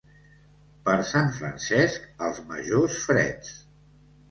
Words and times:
Per 0.89 0.95
Sant 1.09 1.29
Francesc, 1.35 2.09
els 2.31 2.41
majors 2.55 2.99
freds. 3.05 3.55